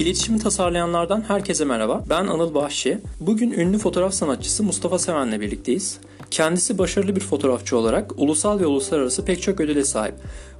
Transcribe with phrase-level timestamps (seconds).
[0.00, 2.04] İletişimi tasarlayanlardan herkese merhaba.
[2.10, 2.98] Ben Anıl Bahşi.
[3.20, 5.98] Bugün ünlü fotoğraf sanatçısı Mustafa Seven'le birlikteyiz.
[6.30, 10.14] Kendisi başarılı bir fotoğrafçı olarak ulusal ve uluslararası pek çok ödüle sahip.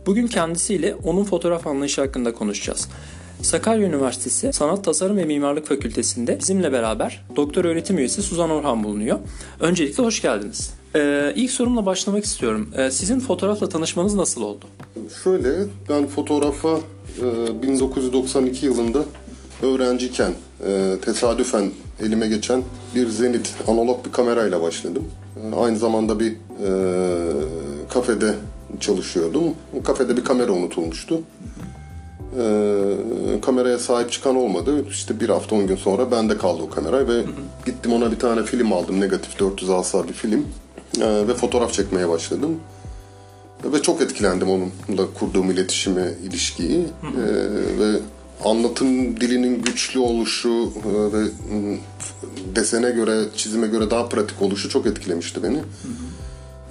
[0.07, 2.89] Bugün kendisiyle onun fotoğraf anlayışı hakkında konuşacağız.
[3.43, 9.19] Sakarya Üniversitesi Sanat Tasarım ve Mimarlık Fakültesi'nde bizimle beraber doktor öğretim üyesi Suzan Orhan bulunuyor.
[9.61, 10.75] Öncelikle hoş geldiniz.
[10.97, 12.71] Ee, ilk sorumla başlamak istiyorum.
[12.77, 14.65] Ee, sizin fotoğrafla tanışmanız nasıl oldu?
[15.25, 15.49] Şöyle,
[15.89, 16.81] ben fotoğrafa
[17.23, 19.05] e, 1992 yılında
[19.63, 20.33] öğrenciyken
[20.67, 21.71] e, tesadüfen
[22.03, 22.63] elime geçen
[22.95, 25.05] bir Zenit analog bir kamerayla başladım.
[25.37, 26.69] E, aynı zamanda bir e,
[27.91, 28.35] kafede
[28.81, 29.45] çalışıyordum.
[29.81, 31.21] O kafede bir kamera unutulmuştu.
[32.39, 32.41] E,
[33.43, 34.85] kameraya sahip çıkan olmadı.
[34.91, 37.23] İşte bir hafta on gün sonra bende kaldı o kamera ve
[37.67, 39.01] gittim ona bir tane film aldım.
[39.01, 40.47] Negatif 400 asa bir film.
[41.01, 42.57] E, ve fotoğraf çekmeye başladım.
[43.65, 46.85] Ve çok etkilendim onunla kurduğum iletişimi, ilişkiyi.
[47.03, 47.23] Ee,
[47.81, 47.99] ve
[48.45, 51.27] anlatım dilinin güçlü oluşu e, ve
[52.55, 55.59] desene göre, çizime göre daha pratik oluşu çok etkilemişti beni.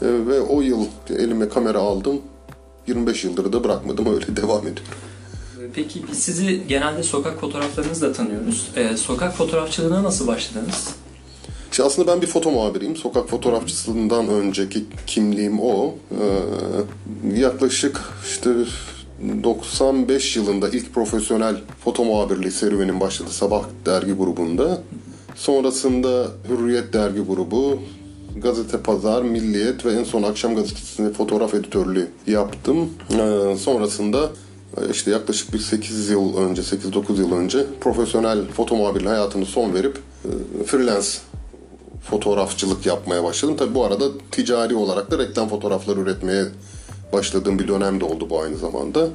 [0.01, 2.21] Ee, ve o yıl elime kamera aldım.
[2.87, 4.93] 25 yıldır da bırakmadım, öyle devam ediyorum.
[5.73, 8.67] Peki biz sizi genelde sokak fotoğraflarınızla tanıyoruz.
[8.75, 10.87] Ee, sokak fotoğrafçılığına nasıl başladınız?
[11.71, 12.95] İşte aslında ben bir foto muhabiriyim.
[12.95, 15.95] Sokak fotoğrafçısından önceki kimliğim o.
[16.11, 18.49] Ee, yaklaşık işte
[19.43, 24.81] 95 yılında ilk profesyonel foto muhabirliği serüvenim başladı Sabah dergi grubunda.
[25.35, 27.79] Sonrasında Hürriyet dergi grubu,
[28.35, 32.89] Gazete Pazar, Milliyet ve en son Akşam Gazetesi'nde fotoğraf editörlüğü yaptım.
[33.11, 34.29] Ee, sonrasında
[34.91, 39.99] işte yaklaşık bir 8 yıl önce, 8-9 yıl önce profesyonel foto muhabirliği hayatını son verip
[40.25, 41.07] e, freelance
[42.09, 43.55] fotoğrafçılık yapmaya başladım.
[43.57, 46.45] Tabi bu arada ticari olarak da reklam fotoğrafları üretmeye
[47.15, 49.07] başladığım bir dönem de oldu bu aynı zamanda.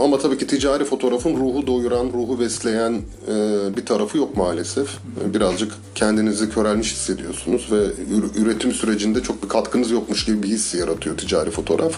[0.00, 2.92] Ama tabii ki ticari fotoğrafın ruhu doyuran, ruhu besleyen
[3.28, 3.32] e,
[3.76, 4.98] bir tarafı yok maalesef.
[5.34, 7.76] Birazcık kendinizi körelmiş hissediyorsunuz ve
[8.14, 11.92] ür- üretim sürecinde çok bir katkınız yokmuş gibi bir his yaratıyor ticari fotoğraf.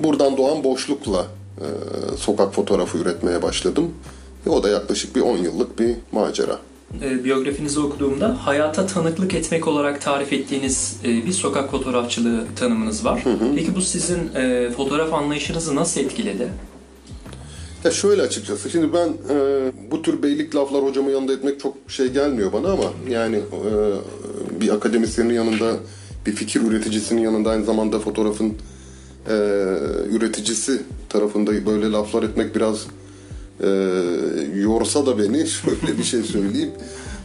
[0.00, 1.26] Buradan doğan boşlukla
[1.58, 1.66] e,
[2.16, 3.90] sokak fotoğrafı üretmeye başladım.
[4.46, 6.58] Ve o da yaklaşık bir 10 yıllık bir macera.
[7.00, 13.24] Ee, biyografinizi okuduğumda hayata tanıklık etmek olarak tarif ettiğiniz e, bir sokak fotoğrafçılığı tanımınız var.
[13.56, 16.48] Peki bu sizin e, fotoğraf anlayışınızı nasıl etkiledi?
[17.84, 22.08] Ya şöyle açıkçası şimdi ben e, bu tür beylik laflar hocamın yanında etmek çok şey
[22.08, 25.76] gelmiyor bana ama yani e, bir akademisyenin yanında
[26.26, 28.54] bir fikir üreticisinin yanında aynı zamanda fotoğrafın
[29.28, 29.34] e,
[30.10, 32.86] üreticisi tarafında böyle laflar etmek biraz
[33.60, 33.68] e,
[34.54, 36.70] yorsa da beni şöyle bir şey söyleyeyim.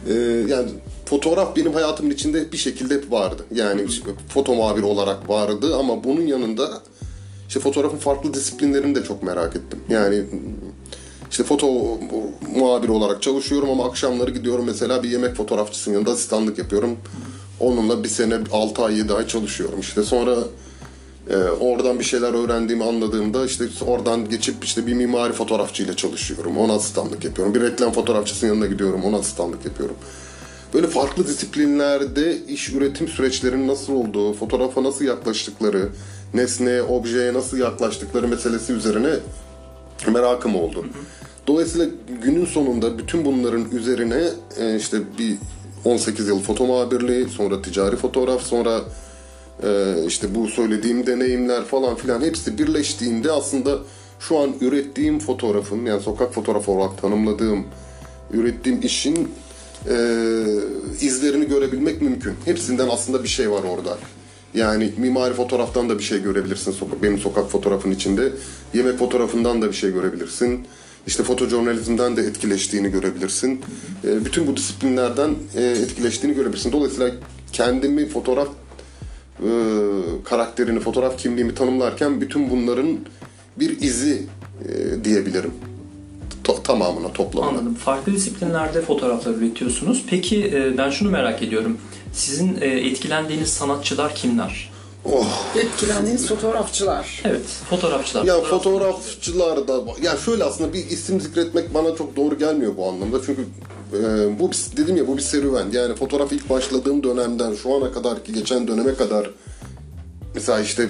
[0.08, 0.14] E,
[0.48, 0.70] yani
[1.04, 3.44] fotoğraf benim hayatımın içinde bir şekilde hep vardı.
[3.54, 6.82] Yani işte foto muhabiri olarak vardı ama bunun yanında
[7.48, 9.80] işte fotoğrafın farklı disiplinlerini de çok merak ettim.
[9.88, 10.22] Yani
[11.30, 11.98] işte foto
[12.56, 16.96] muhabiri olarak çalışıyorum ama akşamları gidiyorum mesela bir yemek fotoğrafçısının yanında asistanlık yapıyorum.
[17.60, 19.80] Onunla bir sene 6 ay 7 ay çalışıyorum.
[19.80, 20.36] İşte sonra
[21.30, 26.58] e, oradan bir şeyler öğrendiğimi anladığımda işte oradan geçip işte bir mimari fotoğrafçıyla çalışıyorum.
[26.58, 27.54] Ona asistanlık yapıyorum.
[27.54, 29.04] Bir reklam fotoğrafçısının yanına gidiyorum.
[29.04, 29.96] Ona asistanlık yapıyorum.
[30.74, 35.88] Böyle farklı disiplinlerde iş üretim süreçlerinin nasıl olduğu, fotoğrafa nasıl yaklaştıkları,
[36.34, 39.10] nesneye, objeye nasıl yaklaştıkları meselesi üzerine
[40.06, 40.86] merakım oldu.
[41.46, 41.86] Dolayısıyla
[42.22, 44.22] günün sonunda bütün bunların üzerine
[44.58, 45.36] e, işte bir
[45.84, 48.80] 18 yıl foto muhabirliği, sonra ticari fotoğraf, sonra
[50.06, 53.78] işte bu söylediğim deneyimler falan filan hepsi birleştiğinde aslında
[54.20, 57.64] şu an ürettiğim fotoğrafın yani sokak fotoğrafı olarak tanımladığım
[58.32, 59.28] ürettiğim işin
[59.88, 59.96] e,
[61.00, 62.34] izlerini görebilmek mümkün.
[62.44, 63.98] Hepsinden aslında bir şey var orada.
[64.54, 68.32] Yani mimari fotoğraftan da bir şey görebilirsin sokak, benim sokak fotoğrafın içinde.
[68.74, 70.66] Yemek fotoğrafından da bir şey görebilirsin.
[71.06, 73.60] İşte fotojurnalizmden de etkileştiğini görebilirsin.
[74.04, 76.72] E, bütün bu disiplinlerden e, etkileştiğini görebilirsin.
[76.72, 77.10] Dolayısıyla
[77.52, 78.48] kendimi fotoğraf
[79.42, 79.48] e,
[80.24, 82.98] karakterini, fotoğraf kimliğimi tanımlarken bütün bunların
[83.56, 84.26] bir izi
[84.68, 85.52] e, diyebilirim.
[86.44, 87.50] To- tamamına, toplamına.
[87.50, 87.74] Anladım.
[87.74, 90.04] Farklı disiplinlerde fotoğraflar üretiyorsunuz.
[90.10, 91.78] Peki e, ben şunu merak ediyorum.
[92.12, 94.70] Sizin e, etkilendiğiniz sanatçılar kimler?
[95.04, 95.26] Oh.
[95.56, 97.22] Etkilendiğiniz fotoğrafçılar.
[97.24, 98.24] Evet, fotoğrafçılar.
[98.24, 102.88] Ya Fotoğraf- fotoğrafçılar da ya şöyle aslında bir isim zikretmek bana çok doğru gelmiyor bu
[102.88, 103.18] anlamda.
[103.26, 103.44] Çünkü
[103.92, 105.66] e, bu dedim ya bu bir serüven.
[105.72, 109.30] Yani fotoğraf ilk başladığım dönemden şu ana kadar ki geçen döneme kadar
[110.34, 110.88] mesela işte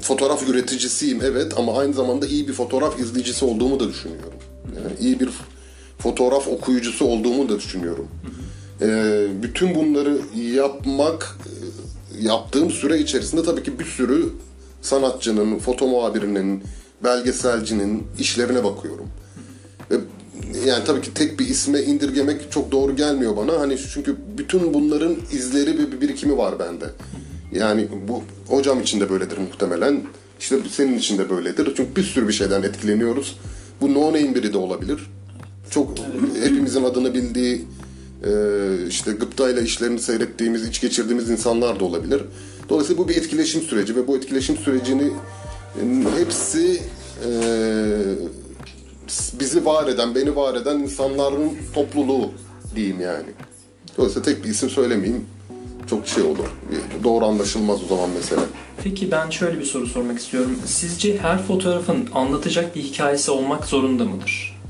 [0.00, 4.32] fotoğraf üreticisiyim evet ama aynı zamanda iyi bir fotoğraf izleyicisi olduğumu da düşünüyorum.
[4.76, 5.28] Yani iyi bir
[5.98, 8.08] fotoğraf okuyucusu olduğumu da düşünüyorum.
[8.80, 11.38] E, bütün bunları yapmak
[12.20, 14.28] yaptığım süre içerisinde tabii ki bir sürü
[14.82, 16.64] sanatçının, foto muhabirinin,
[17.04, 19.06] belgeselcinin işlerine bakıyorum.
[20.66, 23.60] Yani tabii ki tek bir isme indirgemek çok doğru gelmiyor bana.
[23.60, 26.84] Hani çünkü bütün bunların izleri bir birikimi var bende.
[27.52, 30.02] Yani bu hocam için de böyledir muhtemelen.
[30.40, 31.72] İşte senin için de böyledir.
[31.76, 33.38] Çünkü bir sürü bir şeyden etkileniyoruz.
[33.80, 35.10] Bu no name biri de olabilir.
[35.70, 35.94] Çok
[36.42, 37.64] hepimizin adını bildiği
[38.24, 38.30] e,
[38.88, 42.22] işte gıptayla işlerini seyrettiğimiz, iç geçirdiğimiz insanlar da olabilir.
[42.68, 45.82] Dolayısıyla bu bir etkileşim süreci ve bu etkileşim sürecini e,
[46.18, 46.80] hepsi
[47.24, 47.30] e,
[49.40, 52.30] bizi var eden, beni var eden insanların topluluğu
[52.74, 53.28] diyeyim yani.
[53.98, 55.26] Dolayısıyla tek bir isim söylemeyeyim.
[55.90, 56.46] Çok şey olur.
[57.04, 58.42] Doğru anlaşılmaz o zaman mesela.
[58.84, 60.58] Peki ben şöyle bir soru sormak istiyorum.
[60.66, 64.60] Sizce her fotoğrafın anlatacak bir hikayesi olmak zorunda mıdır?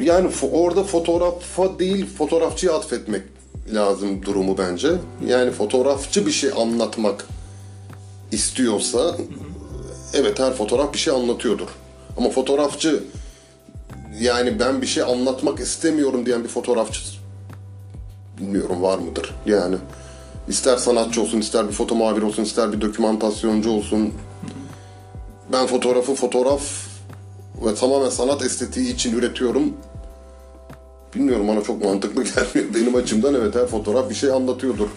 [0.00, 3.22] Yani orada fotoğrafa değil fotoğrafçıya atfetmek
[3.74, 4.92] lazım durumu bence.
[5.26, 7.26] Yani fotoğrafçı bir şey anlatmak
[8.32, 9.16] istiyorsa
[10.14, 11.68] evet her fotoğraf bir şey anlatıyordur.
[12.16, 13.02] Ama fotoğrafçı
[14.20, 17.00] yani ben bir şey anlatmak istemiyorum diyen bir fotoğrafçı
[18.40, 19.34] bilmiyorum var mıdır?
[19.46, 19.76] Yani
[20.48, 24.14] ister sanatçı olsun, ister bir foto muhabiri olsun, ister bir dokümantasyoncu olsun.
[25.52, 26.62] Ben fotoğrafı fotoğraf
[27.66, 29.72] ve tamamen sanat estetiği için üretiyorum.
[31.14, 32.24] Bilmiyorum bana çok mantıklı
[32.54, 32.74] gelmiyor.
[32.74, 34.88] Benim açımdan evet her fotoğraf bir şey anlatıyordur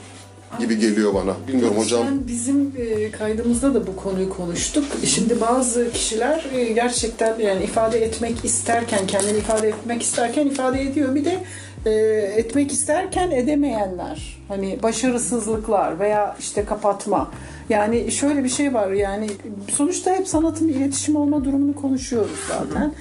[0.59, 1.33] gibi geliyor bana.
[1.47, 2.07] Bilmiyorum hocam.
[2.27, 4.85] Bizim e, kaydımızda da bu konuyu konuştuk.
[5.05, 11.15] Şimdi bazı kişiler e, gerçekten yani ifade etmek isterken, kendini ifade etmek isterken ifade ediyor.
[11.15, 11.39] Bir de
[11.85, 11.91] e,
[12.37, 14.39] etmek isterken edemeyenler.
[14.47, 17.31] Hani başarısızlıklar veya işte kapatma.
[17.69, 19.27] Yani şöyle bir şey var yani
[19.71, 22.93] sonuçta hep sanatın iletişim olma durumunu konuşuyoruz zaten.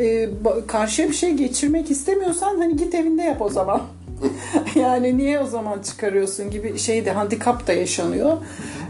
[0.00, 0.04] E,
[0.44, 3.82] ba- karşıya bir şey geçirmek istemiyorsan hani git evinde yap o zaman.
[4.74, 8.36] yani niye o zaman çıkarıyorsun gibi şey de handikap da yaşanıyor.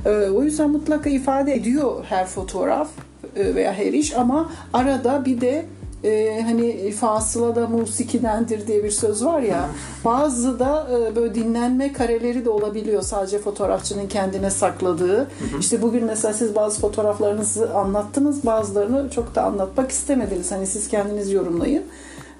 [0.06, 2.88] Ee, o yüzden mutlaka ifade ediyor her fotoğraf
[3.36, 5.64] e, veya her iş ama arada bir de
[6.04, 9.68] e, hani fasıla da musikidendir diye bir söz var ya
[10.04, 15.30] bazı da e, böyle dinlenme kareleri de olabiliyor sadece fotoğrafçının kendine sakladığı.
[15.60, 20.52] İşte bugün mesela siz bazı fotoğraflarınızı anlattınız bazılarını çok da anlatmak istemediniz.
[20.52, 21.82] Hani siz kendiniz yorumlayın.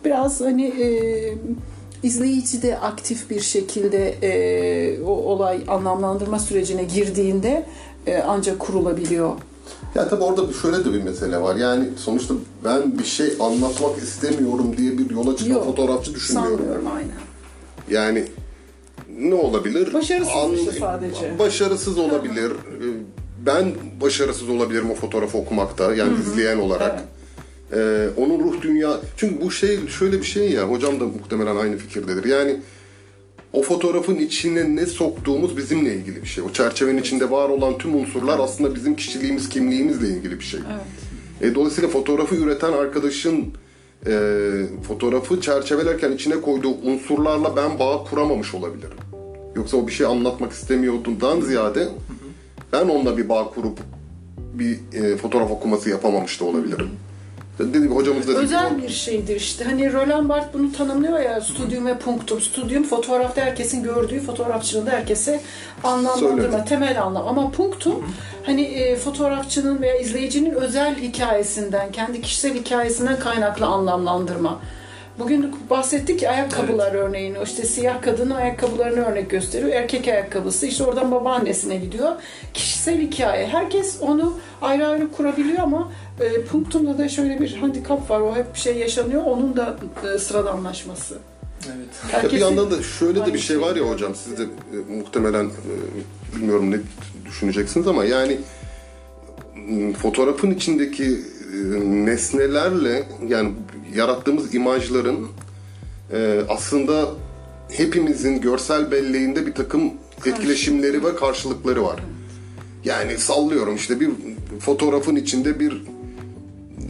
[0.04, 0.86] Biraz hani e,
[2.04, 7.66] izleyici de aktif bir şekilde e, o olay anlamlandırma sürecine girdiğinde
[8.06, 9.32] e, ancak kurulabiliyor.
[9.94, 11.56] Ya tabii orada şöyle de bir mesele var.
[11.56, 12.34] Yani sonuçta
[12.64, 16.58] ben bir şey anlatmak istemiyorum diye bir yola çıkan Yok, fotoğrafçı düşünmüyorum.
[16.58, 17.20] Sanmıyorum aynen.
[17.90, 18.24] Yani
[19.18, 19.94] ne olabilir?
[19.94, 21.38] Başarısız şey sadece.
[21.38, 22.52] Başarısız olabilir.
[23.46, 25.94] Ben başarısız olabilirim o fotoğrafı okumakta.
[25.94, 27.04] Yani izleyen olarak.
[27.72, 29.00] Ee, onun ruh dünya...
[29.16, 30.62] Çünkü bu şey şöyle bir şey ya.
[30.62, 32.24] Hocam da muhtemelen aynı fikirdedir.
[32.24, 32.60] Yani
[33.52, 36.44] o fotoğrafın içine ne soktuğumuz bizimle ilgili bir şey.
[36.44, 40.60] O çerçevenin içinde var olan tüm unsurlar aslında bizim kişiliğimiz, kimliğimizle ilgili bir şey.
[41.40, 43.44] E, dolayısıyla fotoğrafı üreten arkadaşın
[44.06, 44.12] e,
[44.88, 48.98] fotoğrafı çerçevelerken içine koyduğu unsurlarla ben bağ kuramamış olabilirim.
[49.56, 51.88] Yoksa o bir şey anlatmak istemiyordundan ziyade
[52.72, 53.78] ben onunla bir bağ kurup
[54.54, 56.88] bir e, fotoğraf okuması yapamamış da olabilirim.
[57.58, 59.64] Dediğim gibi hocamız da Özel bir şeydir işte.
[59.64, 62.40] Hani Roland Barthes bunu tanımlıyor ya studium ve punktum.
[62.40, 65.40] Studium fotoğrafta herkesin gördüğü, fotoğrafçılığında herkese
[65.84, 67.28] anlamlandırma, temel anlam.
[67.28, 68.14] Ama punktum
[68.46, 74.60] hani e, fotoğrafçının veya izleyicinin özel hikayesinden, kendi kişisel hikayesinden kaynaklı anlamlandırma.
[75.18, 79.72] Bugün bahsettik ki ayakkabılar örneğini, işte siyah kadının ayakkabılarını örnek gösteriyor.
[79.72, 82.12] Erkek ayakkabısı işte oradan babaannesine gidiyor.
[82.54, 83.46] Kişisel hikaye.
[83.46, 88.20] Herkes onu ayrı ayrı kurabiliyor ama e, punktumda da şöyle bir handikap var.
[88.20, 89.24] O hep bir şey yaşanıyor.
[89.24, 89.76] Onun da
[90.14, 91.18] e, sıradanlaşması.
[91.66, 91.88] Evet.
[92.02, 94.96] Ya bir Herkesin yandan da şöyle de bir şey var ya hocam siz de e,
[94.98, 96.76] muhtemelen e, bilmiyorum ne
[97.26, 98.38] düşüneceksiniz ama yani
[99.98, 101.56] fotoğrafın içindeki e,
[102.06, 103.52] nesnelerle yani
[103.94, 105.28] yarattığımız imajların
[106.12, 107.08] e, aslında
[107.70, 109.92] hepimizin görsel belleğinde bir takım
[110.26, 112.00] etkileşimleri ve karşılıkları var.
[112.84, 114.10] Yani sallıyorum işte bir
[114.60, 115.82] fotoğrafın içinde bir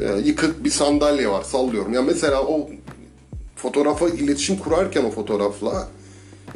[0.01, 1.95] e, yıkık bir sandalye var sallıyorum.
[1.95, 2.71] Ya mesela o
[3.57, 5.89] fotoğrafa iletişim kurarken o fotoğrafla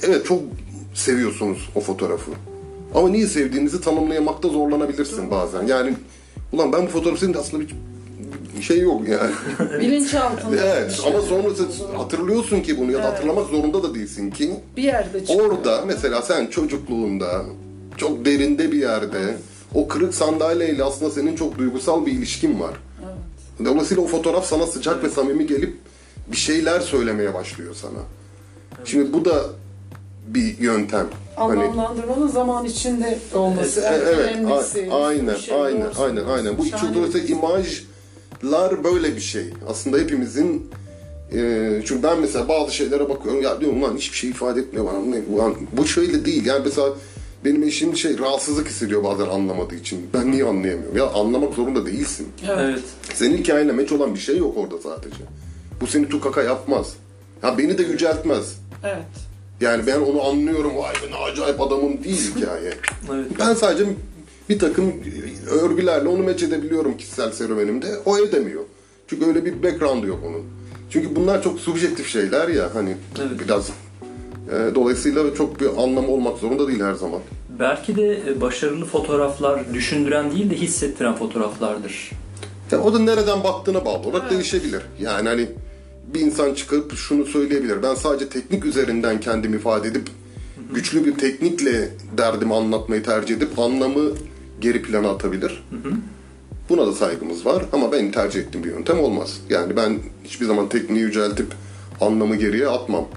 [0.03, 0.43] evet çok
[0.95, 2.31] seviyorsunuz o fotoğrafı.
[2.95, 5.67] Ama niye sevdiğinizi tanımlayamakta zorlanabilirsin bazen.
[5.67, 5.95] Yani
[6.53, 7.75] ulan ben bu fotoğrafı senin de aslında bir
[8.63, 9.31] şey yok yani.
[9.81, 10.57] bilinçaltında.
[10.57, 14.51] evet ama sonra sen hatırlıyorsun ki bunu ya da hatırlamak zorunda da değilsin ki.
[14.77, 15.51] bir yerde çıkıyor.
[15.51, 17.43] Orada mesela sen çocukluğunda
[17.97, 19.37] çok derinde bir yerde
[19.75, 22.75] o kırık sandalyeyle aslında senin çok duygusal bir ilişkin var.
[23.65, 25.77] Dolayısıyla o fotoğraf sana sıcak ve samimi gelip
[26.33, 27.99] bir şeyler söylemeye başlıyor sana.
[28.85, 29.43] Şimdi bu da
[30.27, 31.07] bir yöntem.
[31.37, 33.81] Hani Anlamlandırmanın zaman içinde olması.
[33.81, 34.89] e- en evet, önemlisi.
[34.93, 36.03] a- aynen, Bir şey aynen, olsun.
[36.05, 36.59] aynen, aynen.
[36.59, 37.27] Bu Şahane dolayısıyla
[38.43, 39.45] imajlar böyle bir şey.
[39.69, 40.71] Aslında hepimizin
[41.33, 44.99] Ee, çünkü ben mesela bazı şeylere bakıyorum ya diyorum lan hiçbir şey ifade etmiyor bana.
[44.99, 46.47] Ne, ulan, bu şöyle değil.
[46.47, 46.89] Yani mesela
[47.45, 50.07] benim eşim şey rahatsızlık hissediyor bazen anlamadığı için.
[50.15, 50.97] Ben niye anlayamıyorum?
[50.97, 52.29] Ya anlamak zorunda değilsin.
[52.49, 52.81] Evet.
[53.15, 55.23] Senin hikayenle meç olan bir şey yok orada sadece.
[55.81, 56.93] Bu seni tukaka yapmaz.
[57.43, 58.59] Ya beni de yüceltmez.
[58.85, 59.05] Evet.
[59.61, 60.77] Yani ben onu anlıyorum.
[60.77, 62.73] Vay be ne acayip adamım değil hikaye.
[63.15, 63.27] Evet.
[63.39, 63.85] Ben sadece
[64.49, 64.93] bir takım
[65.51, 67.87] örgülerle onu meç edebiliyorum kişisel serüvenimde.
[68.07, 68.63] O edemiyor.
[69.07, 70.43] Çünkü öyle bir background'u yok onun.
[70.91, 73.31] Çünkü bunlar çok subjektif şeyler ya hani Evet.
[73.45, 73.69] biraz.
[74.51, 77.21] e, dolayısıyla çok bir anlamı olmak zorunda değil her zaman.
[77.59, 82.11] Belki de e, başarılı fotoğraflar düşündüren değil de hissettiren fotoğraflardır.
[82.71, 84.83] Ya o da nereden baktığına bağlı olarak değişebilir.
[85.01, 85.47] Yani hani
[86.15, 87.83] bir insan çıkıp şunu söyleyebilir.
[87.83, 90.09] Ben sadece teknik üzerinden kendimi ifade edip
[90.75, 91.89] güçlü bir teknikle
[92.19, 94.11] derdimi anlatmayı tercih edip anlamı
[94.61, 95.65] geri plana atabilir.
[96.69, 99.41] Buna da saygımız var ama benim tercih ettiğim bir yöntem olmaz.
[99.51, 101.47] Yani ben hiçbir zaman tekniği yüceltip
[102.01, 103.09] anlamı geriye atmam.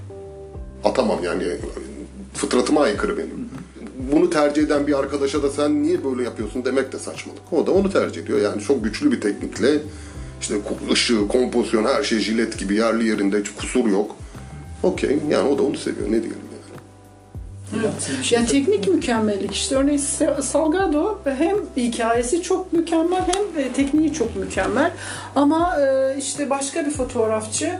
[0.84, 1.44] Atamam yani
[2.34, 3.50] fıtratıma aykırı benim.
[4.12, 7.54] Bunu tercih eden bir arkadaşa da sen niye böyle yapıyorsun demek de saçmalık.
[7.54, 8.42] O da onu tercih ediyor.
[8.42, 9.80] Yani çok güçlü bir teknikle
[10.42, 10.56] işte
[10.92, 14.16] ışığı, kompozisyon her şey jilet gibi yerli yerinde hiç kusur yok.
[14.84, 16.51] Okey yani o da onu seviyor ne diyelim
[18.24, 20.02] şey Yani teknik mükemmellik işte örneğin
[20.42, 24.92] Salgado hem hikayesi çok mükemmel hem e, tekniği çok mükemmel
[25.36, 27.80] ama e, işte başka bir fotoğrafçı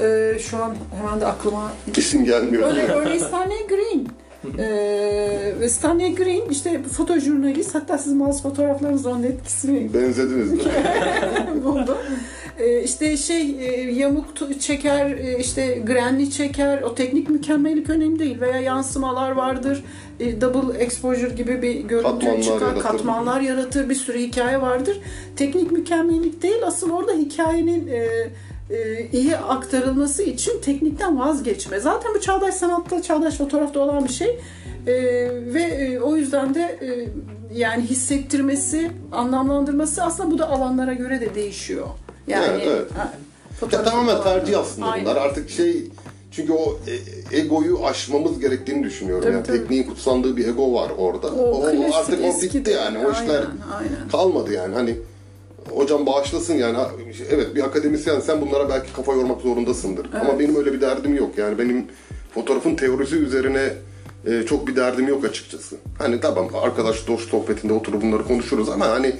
[0.00, 2.62] e, şu an hemen de aklıma İsim gelmiyor.
[2.96, 4.06] Örneğin Stanley Green.
[5.60, 10.64] Ve Stanley Green işte fotojurnalist hatta sizin bazı fotoğraflarınızda onun etkisini Benzediniz de.
[11.64, 11.96] buldum.
[12.58, 16.82] Ee, işte şey e, yamuk tu- çeker e, işte grenli çeker.
[16.82, 18.40] O teknik mükemmellik önemli değil.
[18.40, 19.84] Veya yansımalar vardır.
[20.20, 22.80] E, double exposure gibi bir görüntü Katmanlar çıkar yaratır.
[22.82, 23.88] katmanlar yaratır.
[23.88, 25.00] Bir sürü hikaye vardır.
[25.36, 26.62] Teknik mükemmellik değil.
[26.66, 28.30] Asıl orada hikayenin e, e,
[29.12, 34.40] iyi aktarılması için teknikten vazgeçme zaten bu çağdaş sanatta çağdaş fotoğrafta olan bir şey
[34.86, 34.92] E,
[35.54, 37.08] ve e, o yüzden de e,
[37.58, 41.86] yani hissettirmesi anlamlandırması aslında bu da alanlara göre de değişiyor
[42.26, 42.90] yani Evet, evet.
[42.96, 43.12] ha,
[43.72, 45.06] Ya tamamen tercih aslında Aynen.
[45.06, 45.16] bunlar.
[45.16, 45.84] Artık şey
[46.30, 46.78] çünkü o
[47.32, 49.24] e- egoyu aşmamız gerektiğini düşünüyorum.
[49.24, 49.58] Tabii, yani tabii.
[49.58, 51.26] tekniğin kutsandığı bir ego var orada.
[51.26, 52.70] O klasik, artık o bitti de.
[52.70, 52.98] yani.
[53.06, 53.46] O işler Aynen,
[53.78, 54.08] aynen.
[54.12, 54.74] kalmadı yani.
[54.74, 54.96] Hani
[55.70, 56.78] hocam bağışlasın yani.
[57.30, 60.06] Evet bir akademisyen sen bunlara belki kafa yormak zorundasındır.
[60.20, 61.38] Ama benim öyle bir derdim yok.
[61.38, 61.86] Yani benim
[62.34, 63.72] fotoğrafın teorisi üzerine
[64.26, 65.76] e, çok bir derdim yok açıkçası.
[65.98, 69.16] Hani tamam arkadaş dost sohbetinde oturup bunları konuşuruz ama hani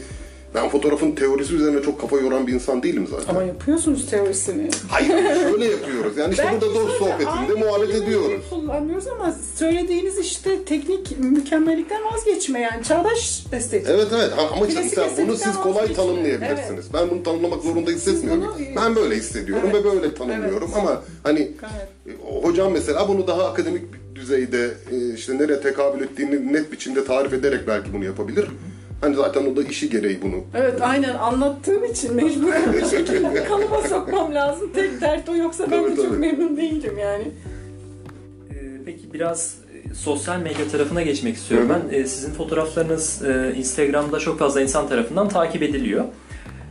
[0.55, 3.35] ben fotoğrafın teorisi üzerine çok kafa yoran bir insan değilim zaten.
[3.35, 4.71] Ama yapıyorsunuz teorisini.
[4.89, 5.09] Hayır
[5.51, 6.17] şöyle yapıyoruz.
[6.17, 8.43] Yani işte burada dost şöyle sohbetinde aynı muhabbet ediyoruz.
[8.51, 13.89] Kullanmıyoruz ama söylediğiniz işte teknik mükemmellikten vazgeçme yani çağdaş estetik.
[13.91, 15.95] Evet evet Ha, ama Klasik bunu estetikten siz kolay vazgeçin.
[16.03, 16.87] tanımlayabilirsiniz.
[16.95, 18.43] Ben bunu tanımlamak zorunda hissetmiyorum.
[18.59, 19.85] bunu- Ben böyle hissediyorum Evet.
[19.85, 20.83] ve böyle tanımlıyorum Evet.
[20.83, 21.89] ama hani Gayet.
[22.07, 27.05] e, hocam mesela bunu daha akademik bir düzeyde e, işte nereye tekabül ettiğini net biçimde
[27.05, 28.47] tarif ederek belki bunu yapabilir.
[29.03, 30.45] Hani zaten o da işi gereği bunu.
[30.55, 34.71] Evet aynen anlattığım için mecburen bir şekilde kalıba sokmam lazım.
[34.75, 37.25] Tek dert o yoksa ben Tabii, de çok memnun değilim yani.
[38.51, 38.55] Ee,
[38.85, 39.55] Peki biraz
[39.91, 41.99] e, sosyal medya tarafına geçmek istiyorum Hı ben.
[41.99, 46.05] Ee, Sizin fotoğraflarınız e, Instagram'da çok fazla insan tarafından takip ediliyor.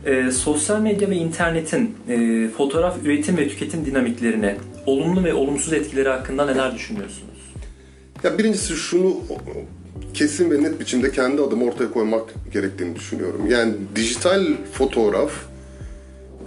[0.06, 6.08] Ee, Sosyal medya ve internetin e, fotoğraf üretim ve tüketim dinamiklerine olumlu ve olumsuz etkileri
[6.08, 7.52] hakkında neler düşünüyorsunuz?
[8.24, 9.16] Ya birincisi şunu
[10.14, 12.22] kesin ve net biçimde kendi adımı ortaya koymak
[12.52, 13.46] gerektiğini düşünüyorum.
[13.48, 15.32] Yani dijital fotoğraf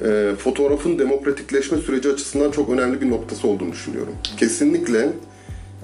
[0.05, 4.13] e, fotoğrafın demokratikleşme süreci açısından çok önemli bir noktası olduğunu düşünüyorum.
[4.37, 5.09] Kesinlikle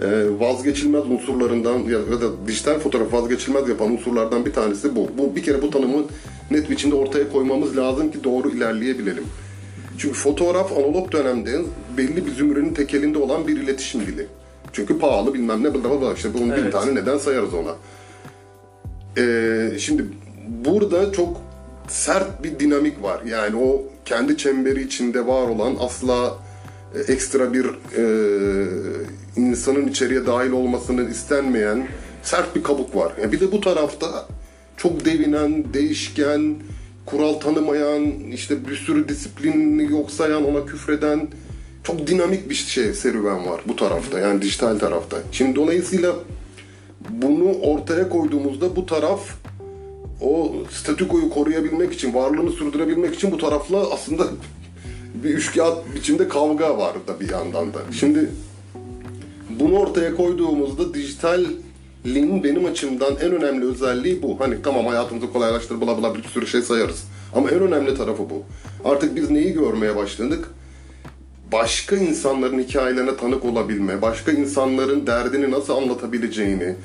[0.01, 5.09] e, vazgeçilmez unsurlarından ya da dijital fotoğraf vazgeçilmez yapan unsurlardan bir tanesi bu.
[5.17, 6.05] Bu bir kere bu tanımı
[6.51, 9.23] net biçimde ortaya koymamız lazım ki doğru ilerleyebilelim.
[9.97, 11.61] Çünkü fotoğraf analog dönemde
[11.97, 14.27] belli bir zümrenin tekelinde olan bir iletişim dili.
[14.73, 16.73] Çünkü pahalı bilmem ne bla bla işte bunun bin Evet.
[16.73, 17.75] tane neden sayarız ona.
[19.17, 20.05] Ee, şimdi
[20.65, 21.41] burada çok
[21.87, 23.21] sert bir dinamik var.
[23.25, 26.37] Yani o kendi çemberi içinde var olan asla
[26.95, 27.65] e, ekstra bir
[27.97, 28.03] e,
[29.35, 31.87] insanın içeriye dahil olmasını istenmeyen
[32.23, 33.13] sert bir kabuk var.
[33.21, 34.27] Yani bir de bu tarafta
[34.77, 36.55] çok devinen, değişken,
[37.05, 41.27] kural tanımayan, işte bir sürü disiplinini yok sayan, ona küfreden
[41.83, 45.17] çok dinamik bir şey serüven var bu tarafta yani dijital tarafta.
[45.31, 46.15] Şimdi dolayısıyla
[47.09, 49.21] bunu ortaya koyduğumuzda bu taraf
[50.21, 54.27] o statükoyu koruyabilmek için, varlığını sürdürebilmek için bu tarafla aslında
[55.23, 57.79] bir üçkağıt biçimde kavga var da bir yandan da.
[58.00, 58.29] Şimdi
[59.59, 61.61] bunu ortaya koyduğumuzda dijitalin
[62.43, 64.39] benim açımdan en önemli özelliği bu.
[64.39, 67.03] Hani tamam hayatımızı kolaylaştır bla bla bir sürü şey sayarız.
[67.35, 68.43] Ama en önemli tarafı bu.
[68.89, 70.50] Artık biz neyi görmeye başladık?
[71.51, 76.75] Başka insanların hikayelerine tanık olabilme, başka insanların derdini nasıl anlatabileceğini,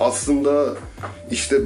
[0.00, 0.74] aslında
[1.30, 1.60] işte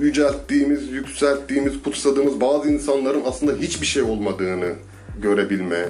[0.00, 4.72] yücelttiğimiz, yükselttiğimiz, kutsadığımız bazı insanların aslında hiçbir şey olmadığını
[5.22, 5.88] görebilme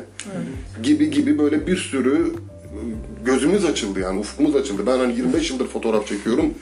[0.83, 2.35] gibi gibi böyle bir sürü
[3.25, 4.83] gözümüz açıldı yani ufkumuz açıldı.
[4.87, 6.54] Ben hani 25 yıldır fotoğraf çekiyorum.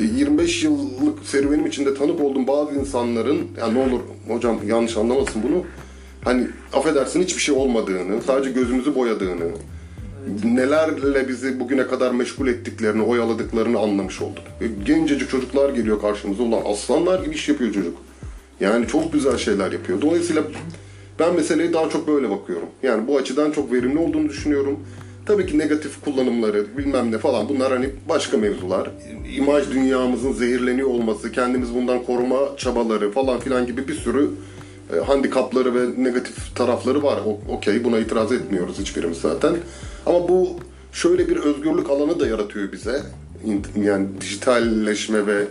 [0.00, 5.42] E, 25 yıllık serüvenim içinde tanık olduğum bazı insanların ya ne olur hocam yanlış anlamasın
[5.42, 5.64] bunu.
[6.24, 9.50] Hani affedersin hiçbir şey olmadığını, sadece gözümüzü boyadığını,
[10.44, 14.44] nelerle bizi bugüne kadar meşgul ettiklerini, oyaladıklarını anlamış olduk.
[14.60, 16.42] E, Gencecik çocuklar geliyor karşımıza.
[16.42, 17.96] Ulan aslanlar gibi iş yapıyor çocuk.
[18.60, 20.00] Yani çok güzel şeyler yapıyor.
[20.02, 20.42] Dolayısıyla
[21.18, 22.68] ben meseleye daha çok böyle bakıyorum.
[22.82, 24.80] Yani bu açıdan çok verimli olduğunu düşünüyorum.
[25.26, 28.90] Tabii ki negatif kullanımları bilmem ne falan bunlar hani başka mevzular.
[29.36, 34.30] İmaj dünyamızın zehirleniyor olması, kendimiz bundan koruma çabaları falan filan gibi bir sürü
[34.92, 37.20] e, handikapları ve negatif tarafları var.
[37.48, 39.56] Okey buna itiraz etmiyoruz hiçbirimiz zaten.
[40.06, 40.48] Ama bu
[40.92, 43.02] şöyle bir özgürlük alanı da yaratıyor bize.
[43.76, 45.44] Yani dijitalleşme ve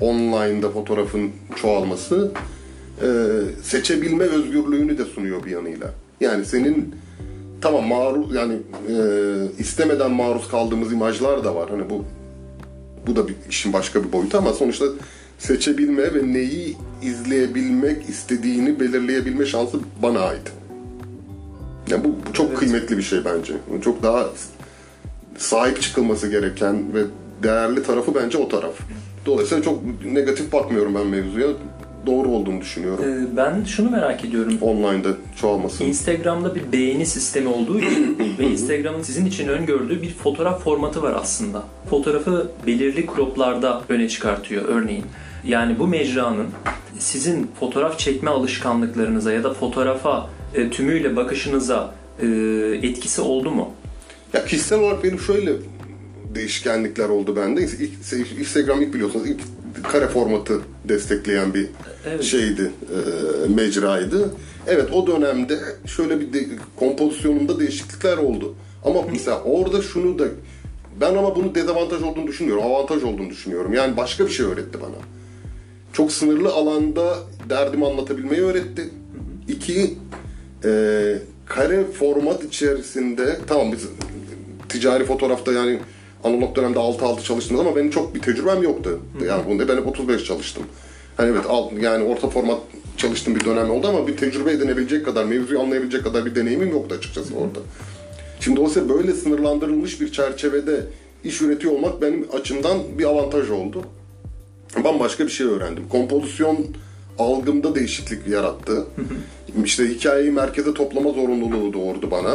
[0.00, 2.32] online'da fotoğrafın çoğalması
[3.02, 3.08] e,
[3.62, 5.90] seçebilme özgürlüğünü de sunuyor bir yanıyla.
[6.20, 6.94] Yani senin
[7.60, 8.54] tamam maruz yani
[8.88, 8.96] e,
[9.58, 11.70] istemeden maruz kaldığımız imajlar da var.
[11.70, 12.04] Hani bu
[13.06, 14.86] bu da bir işin başka bir boyutu ama sonuçta
[15.38, 20.52] seçebilme ve neyi izleyebilmek istediğini belirleyebilme şansı bana ait.
[21.90, 23.54] Yani bu, bu çok kıymetli bir şey bence.
[23.84, 24.26] Çok daha
[25.36, 27.00] sahip çıkılması gereken ve
[27.42, 28.74] değerli tarafı bence o taraf.
[29.26, 31.46] Dolayısıyla çok negatif bakmıyorum ben mevzuya.
[32.06, 33.04] Doğru olduğunu düşünüyorum.
[33.04, 34.58] Ee, Ben şunu merak ediyorum.
[34.60, 35.08] Online'da
[35.40, 35.84] çoğalması.
[35.84, 41.14] Instagram'da bir beğeni sistemi olduğu için ve Instagram'ın sizin için öngördüğü bir fotoğraf formatı var
[41.20, 41.64] aslında.
[41.90, 45.04] Fotoğrafı belirli croplarda öne çıkartıyor örneğin.
[45.48, 46.46] Yani bu mecranın
[46.98, 52.26] sizin fotoğraf çekme alışkanlıklarınıza ya da fotoğrafa e, tümüyle bakışınıza e,
[52.82, 53.72] etkisi oldu mu?
[54.32, 55.52] Ya kişisel olarak benim şöyle
[56.34, 57.62] değişkenlikler oldu bende.
[57.62, 59.40] İlk, Instagram ilk biliyorsunuz ilk
[59.92, 61.66] kare formatı destekleyen bir
[62.06, 62.22] Evet.
[62.24, 64.34] şeydi, e, mecraydı.
[64.66, 68.54] Evet o dönemde şöyle bir de, kompozisyonumda değişiklikler oldu.
[68.84, 70.24] Ama mesela orada şunu da
[71.00, 73.74] ben ama bunu dezavantaj olduğunu düşünmüyorum, avantaj olduğunu düşünüyorum.
[73.74, 75.15] Yani başka bir şey öğretti bana.
[75.96, 78.90] Çok sınırlı alanda derdimi anlatabilmeyi öğretti.
[79.48, 79.94] İki,
[80.64, 80.70] e,
[81.46, 83.88] kare format içerisinde tamam biz
[84.68, 85.78] ticari fotoğrafta yani
[86.24, 89.00] analog dönemde 6-6 çalıştım ama benim çok bir tecrübem yoktu.
[89.26, 90.62] Yani bunda ben hep 35 çalıştım.
[91.16, 92.58] Hani evet alt, yani orta format
[92.96, 96.94] çalıştığım bir dönem oldu ama bir tecrübe edinebilecek kadar, mevzuyu anlayabilecek kadar bir deneyimim yoktu
[96.98, 97.58] açıkçası orada.
[98.40, 100.80] Şimdi dolayısıyla böyle sınırlandırılmış bir çerçevede
[101.24, 103.82] iş üretiyor olmak benim açımdan bir avantaj oldu.
[104.84, 105.88] Bambaşka bir şey öğrendim.
[105.88, 106.58] Kompozisyon
[107.18, 108.86] algımda değişiklik yarattı.
[109.64, 112.34] işte hikayeyi merkeze toplama zorunluluğu doğurdu bana.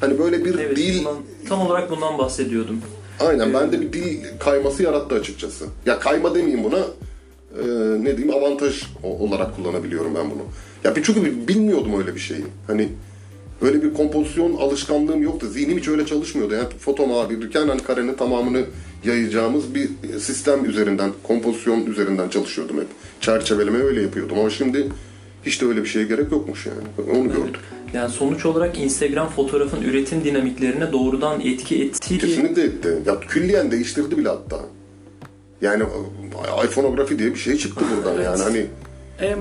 [0.00, 1.16] Hani böyle bir Evet, dil bundan-
[1.48, 2.80] tam olarak bundan bahsediyordum.
[3.20, 5.64] Aynen bende bir dil kayması yarattı açıkçası.
[5.86, 6.78] Ya kayma demeyeyim buna.
[7.58, 7.64] e,
[8.04, 10.42] ne diyeyim avantaj olarak kullanabiliyorum ben bunu.
[10.84, 12.44] Ya bir çünkü bilmiyordum öyle bir şeyi.
[12.66, 12.88] Hani
[13.62, 15.46] öyle bir kompozisyon alışkanlığım yoktu.
[15.52, 16.54] Zihnim hiç öyle çalışmıyordu.
[16.54, 18.64] Yani foto muhabirken hani karenin tamamını
[19.04, 19.88] yayacağımız bir
[20.20, 22.86] sistem üzerinden, kompozisyon üzerinden çalışıyordum hep.
[23.20, 24.88] Çerçeveleme öyle yapıyordum ama şimdi
[25.46, 27.10] hiç de öyle bir şeye gerek yokmuş yani.
[27.18, 27.60] Onu gördüm.
[27.92, 32.88] Yani sonuç olarak Instagram fotoğrafın üretim dinamiklerine doğrudan etki ettiği Kesinlikle etti.
[33.06, 34.60] Ya külliyen değiştirdi bile hatta.
[35.62, 35.82] Yani
[36.64, 38.66] iPhoneografi diye bir şey çıktı buradan yani hani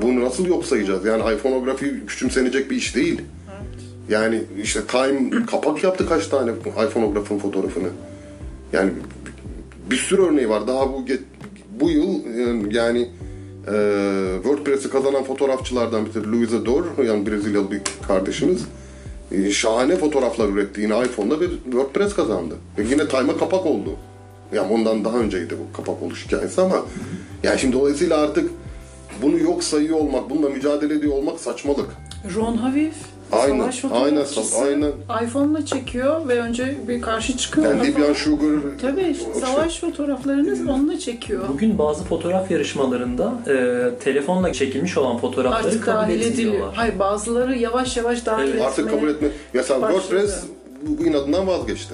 [0.01, 1.06] bunu nasıl yok sayacağız?
[1.06, 3.21] Yani iPhoneografi küçümsenecek bir iş değil.
[4.10, 6.52] Yani işte Time kapak yaptı kaç tane
[6.88, 7.89] iPhoneografın fotoğrafını.
[8.74, 8.91] Yani
[9.91, 10.67] bir sürü örneği var.
[10.67, 11.06] Daha bu
[11.80, 13.10] bu yıl e, yani
[13.67, 13.76] e,
[14.43, 18.65] WordPress'i kazanan fotoğrafçılardan bir tanesi Luisa Dor, yani Brezilyalı bir kardeşimiz.
[19.32, 20.82] e, şahane fotoğraflar üretti.
[20.82, 22.56] Yine iPhone'da bir WordPress kazandı.
[22.78, 23.96] Ve yine Time'a kapak oldu.
[24.54, 26.86] Yani ondan daha önceydi bu kapak oluş hikayesi ama
[27.43, 28.50] yani şimdi dolayısıyla artık
[29.22, 31.89] bunu yok sayıyor olmak, bununla mücadele ediyor olmak saçmalık.
[32.36, 32.93] Ron Hafif
[33.32, 34.26] Aynen, savaş aynen,
[34.62, 35.26] aynen.
[35.28, 37.68] iPhone'la çekiyor ve önce bir karşı çıkıyor.
[37.76, 38.13] Yani Libyan.
[38.13, 41.44] Sugar Tabii işte o şey- savaş fotoğraflarını onunla çekiyor.
[41.50, 46.34] Bugün bazı fotoğraf yarışmalarında e, telefonla çekilmiş olan fotoğrafları Artık kabul dahil ediliyor.
[46.34, 46.76] ediliyorlar.
[46.76, 48.54] Hayır bazıları yavaş yavaş dahil Evet.
[48.56, 49.28] etmeye Artık kabul etme.
[49.54, 50.02] Mesela başladı.
[50.02, 50.44] WordPress
[50.88, 51.94] bu, inadından vazgeçti.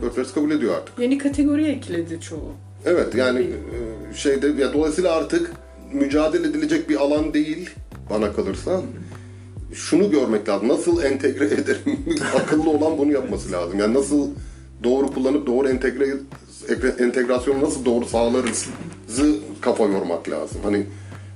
[0.00, 0.98] WordPress kabul ediyor artık.
[0.98, 2.52] Yeni kategori ekledi çoğu.
[2.86, 5.52] Evet yani e, şeyde ya dolayısıyla artık
[5.92, 7.70] mücadele edilecek bir alan değil
[8.10, 8.80] bana kalırsa.
[9.72, 10.68] Şunu görmek lazım.
[10.68, 11.98] Nasıl entegre ederim?
[12.36, 13.78] Akıllı olan bunu yapması lazım.
[13.78, 14.28] Yani nasıl
[14.84, 16.14] doğru kullanıp doğru entegre
[16.98, 18.66] entegrasyonu nasıl doğru sağlarız
[19.60, 20.58] kafa yormak lazım.
[20.64, 20.86] Hani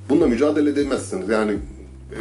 [0.09, 1.29] bununla mücadele edemezsiniz.
[1.29, 1.53] Yani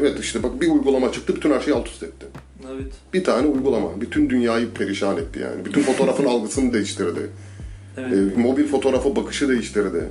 [0.01, 2.25] evet işte bak bir uygulama çıktı bütün her şeyi alt üst etti.
[2.73, 2.93] Evet.
[3.13, 4.01] Bir tane uygulama.
[4.01, 5.65] Bütün dünyayı perişan etti yani.
[5.65, 7.29] Bütün fotoğrafın algısını değiştirdi.
[7.97, 8.13] Evet.
[8.37, 10.05] E, mobil fotoğrafa bakışı değiştirdi.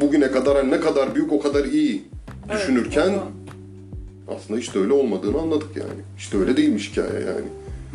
[0.00, 2.04] Bugüne kadar ne kadar büyük o kadar iyi
[2.52, 3.22] düşünürken Evet,
[4.28, 6.00] aslında hiç de öyle olmadığını anladık yani.
[6.18, 7.46] İşte öyle değilmiş hikaye yani.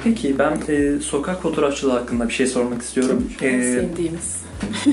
[0.04, 3.24] Peki ben e, sokak fotoğrafçılığı hakkında bir şey sormak istiyorum.
[3.42, 4.40] En E, sevdiğimiz.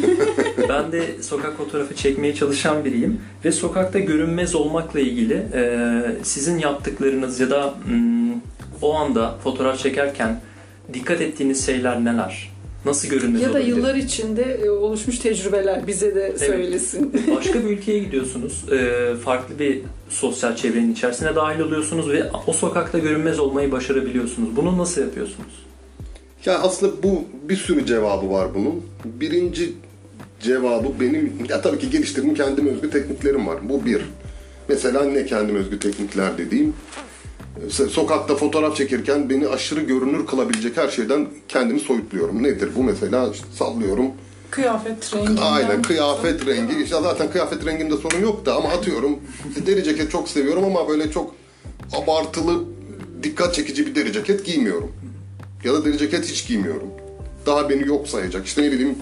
[0.68, 7.40] ben de sokak fotoğrafı çekmeye çalışan biriyim ve sokakta görünmez olmakla ilgili e, sizin yaptıklarınız
[7.40, 8.32] ya da mm,
[8.82, 10.40] o anda fotoğraf çekerken
[10.94, 12.52] dikkat ettiğiniz şeyler neler?
[12.84, 13.68] Nasıl görünmez Ya da olabilir?
[13.68, 17.12] yıllar içinde e, oluşmuş tecrübeler bize de söylesin.
[17.36, 22.98] Başka bir ülkeye gidiyorsunuz, e, farklı bir sosyal çevrenin içerisine dahil oluyorsunuz ve o sokakta
[22.98, 24.56] görünmez olmayı başarabiliyorsunuz.
[24.56, 25.66] Bunu nasıl yapıyorsunuz?
[26.44, 28.82] Ya aslında bu bir sürü cevabı var bunun.
[29.04, 29.72] Birinci
[30.40, 33.68] cevabı benim, ya tabii ki geliştirdiğim kendim özgü tekniklerim var.
[33.68, 34.02] Bu bir.
[34.68, 36.74] Mesela ne kendim özgü teknikler dediğim.
[37.70, 42.42] So- Sokakta fotoğraf çekirken beni aşırı görünür kılabilecek her şeyden kendimi soyutluyorum.
[42.42, 43.30] Nedir bu mesela?
[43.32, 44.06] İşte sallıyorum.
[44.50, 45.40] Kıyafet rengi.
[45.40, 46.82] Aynen kıyafet rengi.
[46.82, 49.18] İşte zaten kıyafet renginde sorun yok da ama atıyorum
[49.66, 51.34] deri ceket çok seviyorum ama böyle çok
[51.92, 52.64] abartılı
[53.22, 54.92] dikkat çekici bir deri ceket giymiyorum.
[55.64, 56.88] Ya da deri ceket hiç giymiyorum.
[57.46, 58.46] Daha beni yok sayacak.
[58.46, 58.94] İşte ne bileyim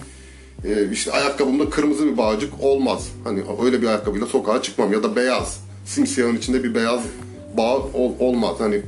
[0.65, 3.07] e, işte ayakkabımda kırmızı bir bağcık olmaz.
[3.23, 5.59] Hani öyle bir ayakkabıyla sokağa çıkmam ya da beyaz.
[5.85, 7.01] Simsiyahın içinde bir beyaz
[7.57, 8.55] bağ ol- olmaz.
[8.59, 8.81] Hani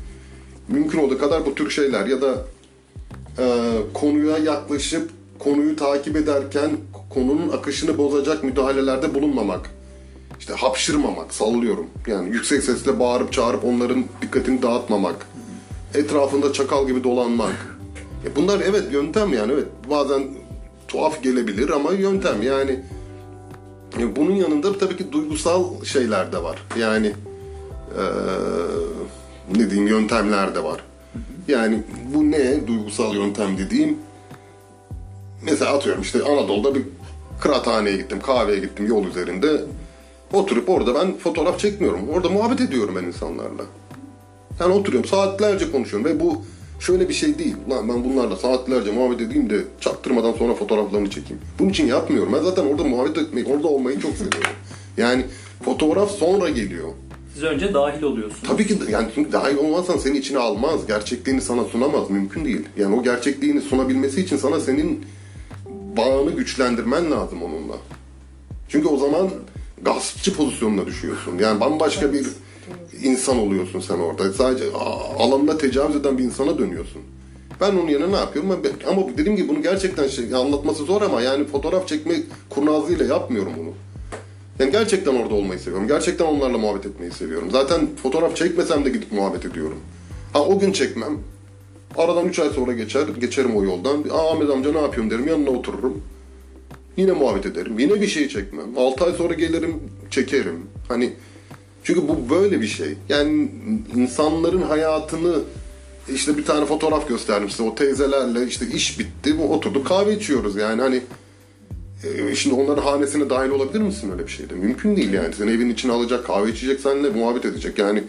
[0.67, 2.35] mümkün olduğu kadar bu tür şeyler ya da
[3.39, 6.71] e, konuya yaklaşıp konuyu takip ederken
[7.09, 9.69] konunun akışını bozacak müdahalelerde bulunmamak.
[10.39, 11.87] İşte hapşırmamak, sallıyorum.
[12.07, 15.27] Yani yüksek sesle bağırıp çağırıp onların dikkatini dağıtmamak.
[15.95, 17.77] Etrafında çakal gibi dolanmak.
[18.25, 20.23] E bunlar evet yöntem yani evet bazen
[20.87, 22.79] tuhaf gelebilir ama yöntem yani.
[23.99, 26.57] E bunun yanında tabii ki duygusal şeyler de var.
[26.79, 27.13] Yani
[29.55, 30.83] ne diyeyim yöntemler de var.
[31.47, 31.83] Yani
[32.13, 33.97] bu ne duygusal yöntem dediğim
[35.43, 36.83] mesela atıyorum işte Anadolu'da bir
[37.41, 39.61] kıraathaneye gittim, kahveye gittim yol üzerinde.
[40.33, 42.09] Oturup orada ben fotoğraf çekmiyorum.
[42.09, 43.63] Orada muhabbet ediyorum ben insanlarla.
[44.59, 46.41] Yani oturuyorum saatlerce konuşuyorum ve bu
[46.79, 47.55] şöyle bir şey değil.
[47.69, 51.41] Lan ben bunlarla saatlerce muhabbet edeyim de çaktırmadan sonra fotoğraflarını çekeyim.
[51.59, 52.33] Bunun için yapmıyorum.
[52.33, 54.51] Ben zaten orada muhabbet etmeyi, orada olmayı çok seviyorum.
[54.97, 55.25] Yani
[55.65, 56.89] fotoğraf sonra geliyor.
[57.37, 58.43] Siz önce dahil oluyorsunuz.
[58.47, 60.87] Tabii ki yani çünkü dahil olmazsan seni içine almaz.
[60.87, 62.09] Gerçekliğini sana sunamaz.
[62.09, 62.65] Mümkün değil.
[62.77, 65.05] Yani o gerçekliğini sunabilmesi için sana senin
[65.97, 67.75] bağını güçlendirmen lazım onunla.
[68.69, 69.29] Çünkü o zaman
[69.81, 71.37] gaspçı pozisyonuna düşüyorsun.
[71.39, 72.27] Yani bambaşka bir
[73.03, 74.33] insan oluyorsun sen orada.
[74.33, 74.65] Sadece
[75.19, 77.01] alanına tecavüz eden bir insana dönüyorsun.
[77.61, 78.59] Ben onun yerine ne yapıyorum?
[78.63, 82.15] Ben- ama dediğim gibi bunu gerçekten şey, anlatması zor ama yani fotoğraf çekme
[82.49, 83.69] kurnazlığıyla yapmıyorum bunu.
[84.59, 85.87] Yani gerçekten orada olmayı seviyorum.
[85.87, 87.51] Gerçekten onlarla muhabbet etmeyi seviyorum.
[87.51, 89.77] Zaten fotoğraf çekmesem de gidip muhabbet ediyorum.
[90.33, 91.19] Ha o gün çekmem.
[91.97, 94.03] Aradan 3 ay sonra geçer, geçerim o yoldan.
[94.11, 96.01] Aa, Ahmet amca ne yapıyorsun derim, yanına otururum.
[96.97, 97.79] Yine muhabbet ederim.
[97.79, 98.77] Yine bir şey çekmem.
[98.77, 99.79] 6 ay sonra gelirim,
[100.11, 100.65] çekerim.
[100.87, 101.13] Hani
[101.83, 102.95] çünkü bu böyle bir şey.
[103.09, 103.51] Yani
[103.95, 105.35] insanların hayatını
[106.13, 109.35] işte bir tane fotoğraf gösterdim size o teyzelerle işte iş bitti.
[109.49, 111.01] Oturduk kahve içiyoruz yani hani
[112.35, 114.53] Şimdi onların hanesine dahil olabilir misin öyle bir şeyde?
[114.53, 115.33] Mümkün değil yani.
[115.33, 117.77] Seni evin içine alacak, kahve içecek, seninle muhabbet edecek.
[117.79, 118.03] Yani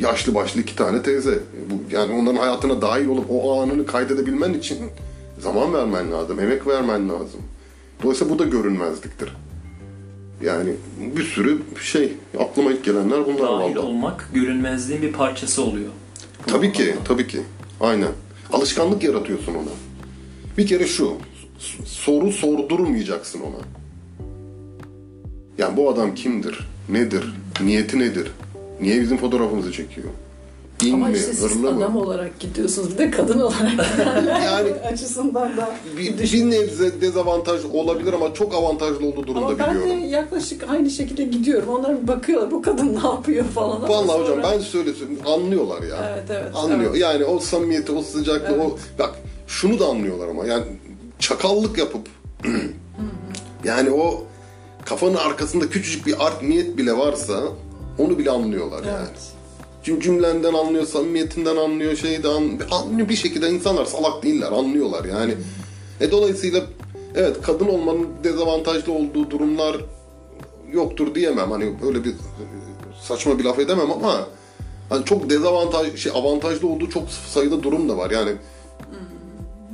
[0.00, 1.38] yaşlı başlı iki tane teyze.
[1.70, 4.78] Bu, yani onların hayatına dahil olup o anını kaydedebilmen için
[5.38, 7.40] zaman vermen lazım, emek vermen lazım.
[8.02, 9.32] Dolayısıyla bu da görünmezliktir.
[10.44, 10.70] Yani
[11.16, 13.78] bir sürü şey, aklıma ilk gelenler bunlar Dahil vallahi.
[13.78, 15.90] olmak görünmezliğin bir parçası oluyor.
[16.46, 17.40] Tabii ki, tabii ki.
[17.80, 18.08] Aynen.
[18.52, 19.70] Alışkanlık yaratıyorsun ona.
[20.58, 21.12] Bir kere şu,
[21.86, 23.56] soru sordurmayacaksın ona.
[25.58, 26.58] Yani bu adam kimdir?
[26.88, 27.34] Nedir?
[27.64, 28.32] Niyeti nedir?
[28.80, 30.08] Niye bizim fotoğrafımızı çekiyor?
[30.84, 31.16] İn Ama mi?
[31.16, 32.00] işte siz adam mı?
[32.00, 32.92] olarak gidiyorsunuz.
[32.92, 33.72] Bir de kadın olarak
[34.44, 39.70] Yani açısından da bir, bir nebze dezavantaj olabilir ama çok avantajlı olduğu durumda Ama ben
[39.74, 40.02] biliyorum.
[40.02, 41.68] de yaklaşık aynı şekilde gidiyorum.
[41.68, 43.88] Onlar bir bakıyorlar bu kadın ne yapıyor falan.
[43.88, 45.96] Vallahi hocam sonra- ben şöyle söyleyeyim anlıyorlar ya.
[46.14, 46.90] Evet, evet, Anlıyor.
[46.90, 47.00] evet.
[47.00, 49.14] Yani o samimiyeti, o sıcaklığı, o bak
[49.46, 50.64] şunu da anlıyorlar ama yani
[51.18, 52.08] çakallık yapıp
[53.64, 54.24] yani o
[54.84, 57.42] kafanın arkasında küçücük bir art niyet bile varsa
[57.98, 58.96] onu bile anlıyorlar yani.
[58.98, 59.32] Evet.
[59.82, 65.34] Çünkü cümlenden anlıyor, samimiyetinden anlıyor, şeyden anlıyor bir şekilde insanlar salak değiller, anlıyorlar yani.
[66.00, 66.62] E dolayısıyla
[67.14, 69.76] evet kadın olmanın dezavantajlı olduğu durumlar
[70.72, 71.50] yoktur diyemem.
[71.50, 72.14] Hani öyle bir
[73.02, 74.28] saçma bir laf edemem ama
[74.88, 78.10] hani çok dezavantaj şey avantajlı olduğu çok sayıda durum da var.
[78.10, 78.32] Yani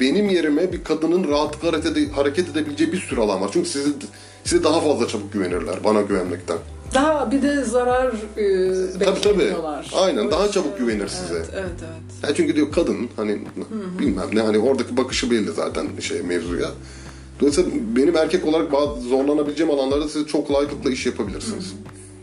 [0.02, 3.50] benim yerime bir kadının rahatlıkla hareket, ede- hareket edebileceği bir sürü alan var.
[3.52, 3.90] Çünkü sizi
[4.44, 6.56] size daha fazla çabuk güvenirler bana güvenmekten.
[6.94, 9.52] Daha bir de zarar e, Tabii tabii.
[9.96, 11.34] Aynen O daha yüzden- çabuk güvenir size.
[11.34, 12.28] Evet, evet, evet.
[12.30, 13.38] Ya çünkü diyor kadın hani
[13.98, 16.68] bilmem ne hani oradaki bakışı belli zaten şey mevzuya.
[17.40, 21.72] Dolayısıyla benim erkek olarak bazı zorlanabileceğim alanlarda siz çok kolaylıkla iş yapabilirsiniz.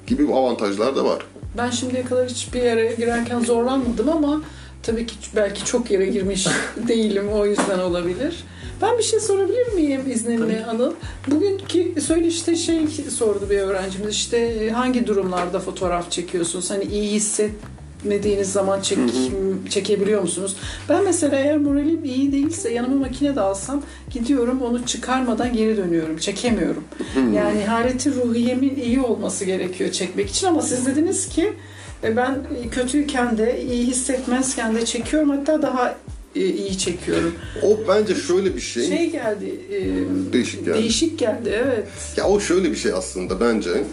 [0.07, 1.25] Gibi avantajlar da var.
[1.57, 4.41] Ben şimdiye kadar hiçbir yere girerken zorlanmadım ama
[4.89, 6.47] tabii ki belki çok yere girmiş
[6.87, 8.43] değilim o yüzden olabilir.
[8.81, 10.93] Ben bir şey sorabilir miyim izninle Anıl?
[11.27, 16.71] Bugünkü söyleşte şey sordu bir öğrencimiz işte e, hangi durumlarda fotoğraf çekiyorsunuz?
[16.71, 18.97] Hani iyi hissetmediğiniz zaman çek,
[19.69, 20.55] çekebiliyor musunuz?
[20.89, 26.17] Ben mesela eğer moralim iyi değilse yanıma makine de alsam gidiyorum onu çıkarmadan geri dönüyorum.
[26.17, 26.83] Çekemiyorum.
[27.35, 31.53] Yani haleti ruhiyemin iyi olması gerekiyor çekmek için ama siz dediniz ki
[32.03, 35.95] e, ben kötüyken de iyi hissetmezken de çekiyorum hatta daha
[36.35, 37.35] e, iyi çekiyorum.
[37.63, 38.87] O bence şöyle bir şey.
[38.87, 39.59] Şey geldi.
[39.71, 40.77] e, Değişik geldi.
[40.77, 41.87] Değişik geldi evet.
[42.17, 43.83] Ya o şöyle bir şey aslında bence.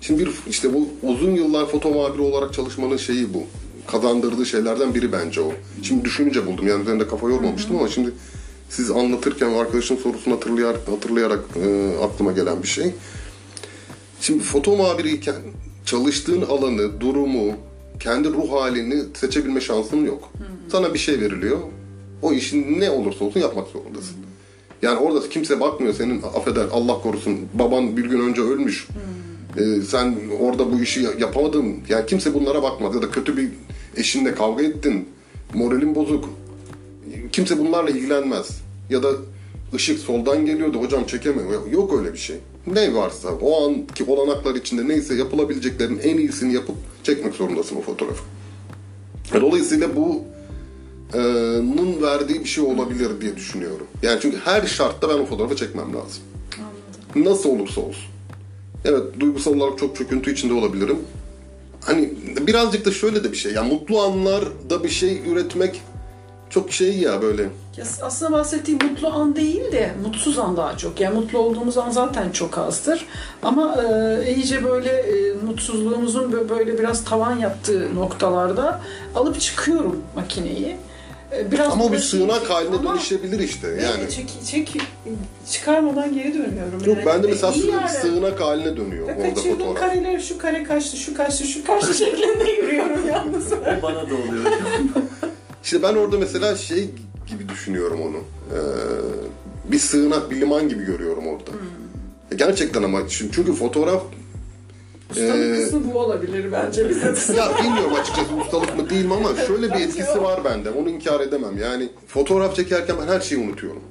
[0.00, 3.42] Şimdi bir işte bu uzun yıllar foto muhabiri olarak çalışmanın şeyi bu.
[3.86, 5.52] Kazandırdığı şeylerden biri bence o.
[5.82, 6.66] Şimdi düşününce buldum.
[6.68, 8.10] Yani üzerinde kafa yormamıştım ama şimdi
[8.70, 12.94] siz anlatırken arkadaşın sorusunu hatırlayarak, hatırlayarak e, aklıma gelen bir şey.
[14.20, 15.34] Şimdi foto muhabiriyken
[15.86, 17.52] çalıştığın alanı, durumu,
[18.00, 20.32] kendi ruh halini seçebilme şansın yok.
[20.68, 21.58] Sana bir şey veriliyor.
[22.22, 24.16] O işin ne olursa olsun yapmak zorundasın.
[24.82, 28.88] Yani orada kimse bakmıyor senin affeder Allah korusun baban bir gün önce ölmüş.
[29.58, 31.76] Ee, sen orada bu işi yapamadın.
[31.88, 33.48] Yani kimse bunlara bakmadı ya da kötü bir
[33.96, 35.08] eşinle kavga ettin.
[35.54, 36.30] Moralin bozuk.
[37.32, 38.60] Kimse bunlarla ilgilenmez.
[38.90, 39.08] Ya da
[39.74, 41.70] ışık soldan geliyordu hocam çekemiyor.
[41.70, 42.36] Yok öyle bir şey.
[42.66, 48.22] Ne varsa o anki olanaklar içinde neyse yapılabileceklerin en iyisini yapıp çekmek zorundasın o fotoğrafı.
[49.40, 50.22] Dolayısıyla bu
[51.14, 51.18] e,
[51.76, 53.86] nın verdiği bir şey olabilir diye düşünüyorum.
[54.02, 56.22] Yani çünkü her şartta ben o fotoğrafı çekmem lazım.
[57.16, 58.04] Nasıl olursa olsun.
[58.84, 60.98] Evet duygusal olarak çok çöküntü içinde olabilirim.
[61.80, 63.52] Hani birazcık da şöyle de bir şey.
[63.52, 65.82] Yani mutlu anlarda bir şey üretmek
[66.56, 67.42] çok şey ya böyle.
[67.76, 71.00] Ya aslında bahsettiğim mutlu an değil de mutsuz an daha çok.
[71.00, 73.06] Yani mutlu olduğumuz an zaten çok azdır.
[73.42, 78.80] Ama e, iyice böyle e, mutsuzluğumuzun bö- böyle biraz tavan yaptığı noktalarda
[79.14, 80.76] alıp çıkıyorum makineyi.
[81.36, 83.68] E, biraz Ama o bir sığınak haline Ama- dönüşebilir işte.
[83.68, 84.10] Yani.
[84.10, 84.76] Çek, çek,
[85.50, 86.78] çıkarmadan geri dönüyorum.
[86.86, 87.06] Yok yani.
[87.06, 87.88] ben de mesela sığ- yani.
[87.88, 89.80] sığınak haline dönüyor Ya orada Kaçırdığım fotoğraf.
[89.80, 93.52] kareler şu kare kaçtı, şu kaçtı, şu kaçtı şeklinde yürüyorum yalnız.
[93.52, 94.44] O bana da oluyor.
[95.66, 96.90] İşte ben orada mesela şey
[97.26, 98.16] gibi düşünüyorum onu.
[98.16, 98.58] Ee,
[99.72, 101.50] bir sığınak, bir liman gibi görüyorum orada.
[101.50, 102.36] Hmm.
[102.38, 104.02] Gerçekten ama şimdi- çünkü fotoğraf
[105.10, 107.34] Ustalık Ee, kısmı bu olabilir bence bize.
[107.36, 110.70] ya bilmiyorum açıkçası ustalık mı değil mi ama şöyle bir etkisi var bende.
[110.70, 111.58] Onu inkar edemem.
[111.58, 113.82] Yani fotoğraf çekerken ben her şeyi unutuyorum.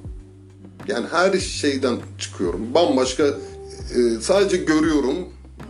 [0.88, 2.60] Yani her şeyden çıkıyorum.
[2.74, 5.16] Bambaşka e, sadece görüyorum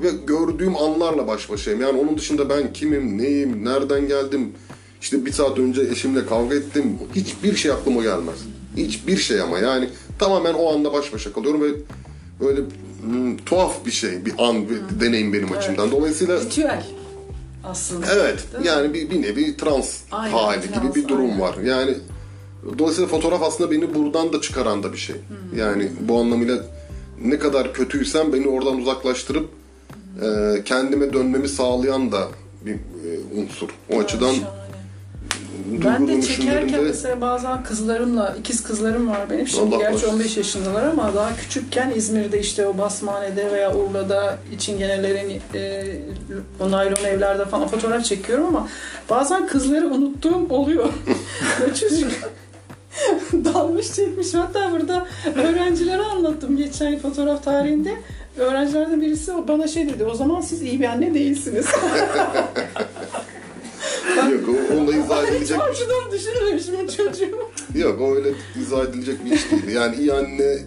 [0.02, 1.80] ve gördüğüm anlarla baş başayım.
[1.80, 4.52] Yani onun dışında ben kimim, neyim, nereden geldim,
[5.00, 6.98] işte bir saat önce eşimle kavga ettim.
[7.14, 8.36] Hiçbir şey aklıma gelmez.
[8.76, 11.68] Hiçbir şey ama yani tamamen o anda baş başa kalıyorum ve
[12.40, 12.60] böyle
[13.02, 15.90] hmm, tuhaf bir şey, bir an, bir deneyim benim açımdan.
[15.90, 16.86] Dolayısıyla Ritüel
[17.64, 18.06] aslında.
[18.12, 18.44] Evet.
[18.64, 21.40] Yani bir, bir nevi trans Aynen, hali trans, gibi bir durum aynen.
[21.40, 21.56] var.
[21.64, 21.94] Yani
[22.78, 25.16] dolayısıyla fotoğraf aslında beni buradan da çıkaran da bir şey.
[25.56, 26.66] Yani bu anlamıyla
[27.22, 29.48] ne kadar kötüysem beni oradan uzaklaştırıp
[30.22, 32.28] e, kendime dönmemi sağlayan da
[32.66, 33.68] bir e, unsur.
[33.92, 34.65] O açıdan Şahane.
[35.84, 39.48] Ben de çekerken mesela bazen kızlarımla, ikiz kızlarım var benim.
[39.48, 40.14] Şimdi Allah gerçi korusun.
[40.14, 45.84] 15 yaşındalar ama daha küçükken İzmir'de işte o Basmane'de veya Urla'da çingenelerin e,
[46.60, 48.68] o naylon evlerde falan fotoğraf çekiyorum ama
[49.10, 50.88] bazen kızları unuttuğum oluyor.
[51.80, 52.12] Çocuk
[53.32, 54.34] dalmış çekmiş.
[54.34, 57.94] Hatta burada öğrencilere anlattım geçen fotoğraf tarihinde.
[58.38, 61.66] Öğrencilerden birisi bana şey dedi, o zaman siz iyi bir anne değilsiniz.
[65.22, 67.38] izah Hiç edilecek o açıdan düşünmemişim çocuğu.
[67.74, 68.28] Yok o öyle
[68.62, 69.68] izah edilecek bir iş değil.
[69.68, 70.58] Yani iyi anne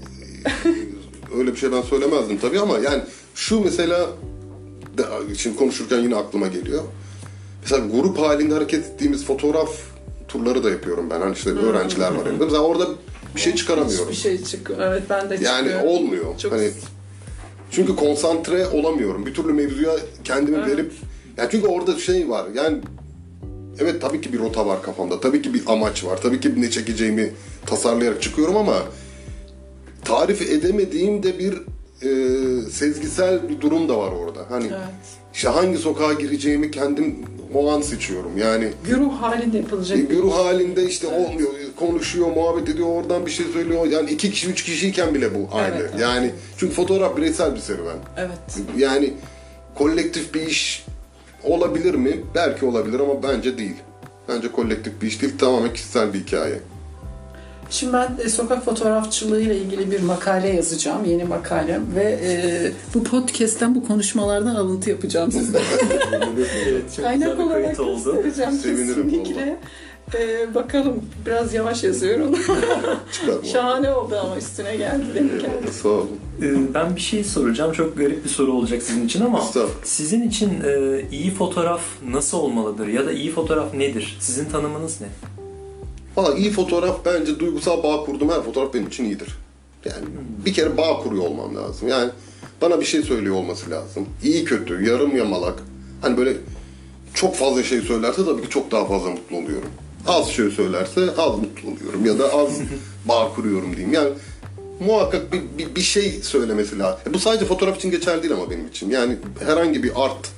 [1.37, 3.01] öyle bir şey ben söylemezdim tabii ama yani
[3.35, 4.07] şu mesela
[5.37, 6.83] şimdi konuşurken yine aklıma geliyor.
[7.61, 9.69] Mesela grup halinde hareket ettiğimiz fotoğraf
[10.27, 11.21] turları da yapıyorum ben.
[11.21, 12.43] Hani işte öğrenciler var elimde.
[12.43, 12.87] Mesela orada
[13.35, 14.05] bir şey çıkaramıyorum.
[14.09, 14.79] Hiçbir şey çıkıyor.
[14.81, 15.83] Evet ben de Yani çıkıyor.
[15.83, 16.37] olmuyor.
[16.39, 16.71] Çok- Hani
[17.71, 19.25] çünkü konsantre olamıyorum.
[19.25, 19.91] Bir türlü mevzuya
[20.23, 20.67] kendimi Evet.
[20.67, 20.91] verip
[21.37, 22.45] yani çünkü orada şey var.
[22.55, 22.77] Yani
[23.79, 25.19] evet tabii ki bir rota var kafamda.
[25.19, 26.19] Tabii ki bir amaç var.
[26.21, 27.33] Tabii ki ne çekeceğimi
[27.65, 28.75] tasarlayarak çıkıyorum ama
[30.05, 31.53] tarif edemediğim de bir
[32.01, 32.09] e,
[32.69, 34.39] sezgisel bir durum da var orada.
[34.49, 34.79] Hani Evet.
[35.33, 37.15] işte hangi sokağa gireceğimi kendim
[37.53, 38.37] o an seçiyorum.
[38.37, 39.97] Yani Güruh halinde yapılacak.
[39.97, 43.85] bir güruh halinde işte olmuyor, konuşuyor, muhabbet ediyor, oradan bir şey söylüyor.
[43.85, 45.75] Yani iki kişi, üç kişiyken bile bu aynı.
[45.75, 46.01] Evet, evet.
[46.01, 47.97] Yani çünkü fotoğraf bireysel bir serüven.
[48.17, 48.37] Evet.
[48.77, 49.13] Yani
[49.75, 50.85] kolektif bir iş
[51.43, 52.19] olabilir mi?
[52.35, 53.75] Belki olabilir ama bence değil.
[54.29, 56.59] Bence kolektif bir iş değil, tamamen kişisel bir hikaye.
[57.69, 63.03] Şimdi ben e, sokak fotoğrafçılığı ile ilgili bir makale yazacağım, yeni makalem ve e, bu
[63.03, 65.61] podcast'ten bu konuşmalardan alıntı yapacağım size.
[66.67, 68.15] Evet, çok Kaynak olarak oldu.
[68.23, 69.57] göstereceğim Sevinirim kesinlikle.
[70.13, 72.35] E, bakalım biraz yavaş yazıyorum.
[73.53, 75.73] Şahane oldu ama üstüne geldi denk geldi.
[75.83, 76.09] Sağ olun.
[76.41, 77.71] Ee, Ben bir şey soracağım.
[77.73, 79.83] Çok garip bir soru olacak sizin için ama Estağfurullah.
[79.83, 84.17] sizin için e, iyi fotoğraf nasıl olmalıdır ya da iyi fotoğraf nedir?
[84.19, 85.07] Sizin tanımınız ne?
[86.17, 89.29] Valla iyi fotoğraf bence duygusal bağ kurduğum her fotoğraf benim için iyidir.
[89.85, 90.05] Yani
[90.45, 91.87] bir kere bağ kuruyor olmam lazım.
[91.87, 92.09] Yani
[92.61, 94.05] bana bir şey söylüyor olması lazım.
[94.23, 95.59] İyi kötü, yarım yamalak.
[96.01, 96.33] Hani böyle
[97.13, 99.69] çok fazla şey söylerse tabii ki çok daha fazla mutlu oluyorum.
[100.07, 102.49] Az şey söylerse az mutlu oluyorum ya da az
[103.05, 103.93] bağ kuruyorum diyeyim.
[103.93, 104.09] Yani
[104.79, 106.99] muhakkak bir, bir, bir şey söylemesi lazım.
[107.13, 108.89] Bu sadece fotoğraf için geçerli değil ama benim için.
[108.89, 110.31] Yani herhangi bir art,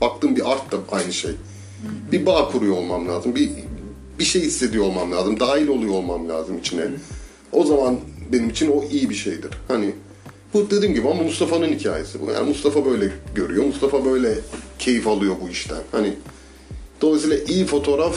[0.00, 1.30] baktığım bir art da aynı şey.
[2.12, 3.34] Bir bağ kuruyor olmam lazım.
[3.34, 3.50] Bir
[4.18, 5.40] bir şey hissediyor olmam lazım.
[5.40, 6.84] Dahil oluyor olmam lazım içine.
[7.52, 8.00] O zaman
[8.32, 9.50] benim için o iyi bir şeydir.
[9.68, 9.94] Hani
[10.54, 12.30] bu dediğim gibi ama Mustafa'nın hikayesi bu.
[12.30, 13.64] Yani Mustafa böyle görüyor.
[13.64, 14.38] Mustafa böyle
[14.78, 15.82] keyif alıyor bu işten.
[15.92, 16.14] Hani
[17.00, 18.16] dolayısıyla iyi fotoğraf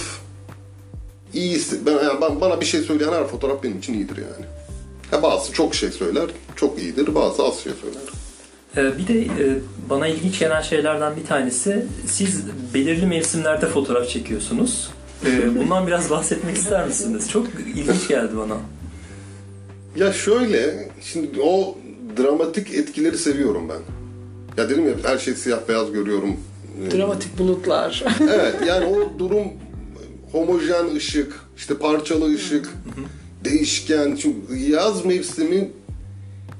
[1.35, 4.45] iyi ben, yani ben- bana bir şey söyleyen her fotoğraf benim için iyidir yani.
[5.11, 7.15] Ha bazı çok şey söyler, çok iyidir.
[7.15, 8.01] Bazı az şey söyler.
[8.77, 12.41] Ee, Bir de e, bana ilginç gelen şeylerden bir tanesi siz
[12.73, 14.89] belirli mevsimlerde fotoğraf çekiyorsunuz.
[15.25, 17.29] Ee, Bundan biraz bahsetmek ister misiniz?
[17.31, 18.57] Çok ilginç geldi bana.
[19.95, 21.77] Ya şöyle, şimdi o
[22.17, 23.79] dramatik etkileri seviyorum ben.
[24.61, 26.35] Ya dedim ya her şey siyah beyaz görüyorum.
[26.97, 28.03] Dramatik bulutlar.
[28.21, 29.47] evet yani o durum
[30.35, 32.69] homojen ışık, işte parçalı ışık,
[33.43, 34.15] değişken.
[34.15, 35.71] Çünkü yaz mevsimi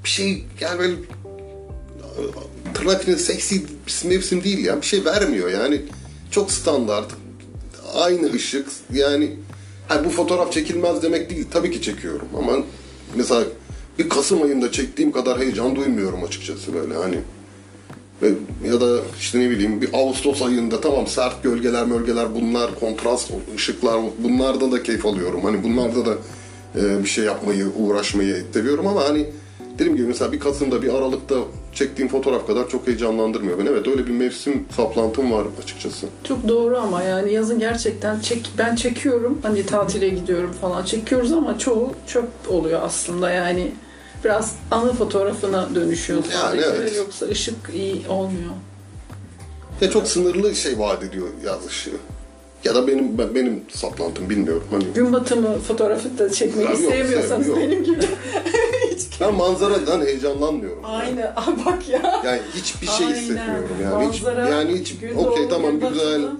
[0.04, 0.94] bir şey yani böyle
[2.74, 3.62] tırnak seksi
[4.04, 4.80] mevsim değil ya.
[4.80, 5.82] Bir şey vermiyor yani.
[6.30, 7.10] Çok standart.
[7.94, 8.66] Aynı ışık.
[8.92, 9.36] Yani
[9.88, 11.46] ha, bu fotoğraf çekilmez demek değil.
[11.50, 12.52] Tabii ki çekiyorum ama
[13.14, 13.44] mesela
[13.98, 17.18] bir Kasım ayında çektiğim kadar heyecan duymuyorum açıkçası böyle hani.
[18.64, 24.00] Ya da işte ne bileyim bir Ağustos ayında tamam sert gölgeler mölgeler bunlar kontrast ışıklar
[24.18, 25.40] bunlarda da keyif alıyorum.
[25.44, 26.14] Hani bunlarda da
[26.76, 29.26] e, bir şey yapmayı uğraşmayı seviyorum ama hani
[29.74, 31.36] dediğim gibi mesela bir Kasım'da bir Aralık'ta
[31.74, 33.68] çektiğim fotoğraf kadar çok heyecanlandırmıyor beni.
[33.68, 36.06] Evet öyle bir mevsim saplantım var açıkçası.
[36.24, 41.58] Çok doğru ama yani yazın gerçekten çek ben çekiyorum hani tatile gidiyorum falan çekiyoruz ama
[41.58, 43.72] çoğu çöp oluyor aslında yani
[44.26, 46.96] biraz anı fotoğrafına dönüşüyor Yani sadece evet.
[46.96, 48.50] yoksa ışık iyi olmuyor.
[49.80, 51.90] Ya çok sınırlı şey vaat ediyor yaz ışığı.
[52.64, 54.64] Ya da benim ben- benim saplantım bilmiyorum.
[54.70, 57.72] Hani Gün batımı fotoğrafı da çekmeyi yok, sevmiyorsanız sevmiyorum.
[57.72, 58.06] benim gibi.
[59.20, 60.82] ben manzaradan heyecanlanmıyorum.
[60.84, 61.24] Aynı.
[61.24, 62.22] Aa, bak ya.
[62.24, 63.18] Yani hiçbir şey Aynen.
[63.18, 64.12] hissetmiyorum yani.
[64.12, 65.92] Hiç, Manzara, yani hiç okey tamam güzel.
[65.92, 66.30] batısı.